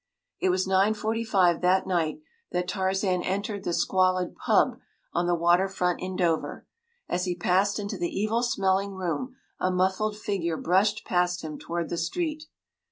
It 0.39 0.49
was 0.49 0.65
nine 0.65 0.95
forty 0.95 1.23
five 1.23 1.61
that 1.61 1.85
night 1.85 2.21
that 2.51 2.67
Tarzan 2.67 3.21
entered 3.21 3.63
the 3.63 3.71
squalid 3.71 4.35
“pub” 4.35 4.79
on 5.13 5.27
the 5.27 5.35
water 5.35 5.67
front 5.67 5.99
in 6.01 6.15
Dover. 6.15 6.65
As 7.07 7.25
he 7.25 7.35
passed 7.35 7.77
into 7.77 7.99
the 7.99 8.09
evil 8.09 8.41
smelling 8.41 8.95
room 8.95 9.35
a 9.59 9.69
muffled 9.69 10.17
figure 10.17 10.57
brushed 10.57 11.05
past 11.05 11.43
him 11.43 11.59
toward 11.59 11.89
the 11.89 11.97
street. 11.99 12.45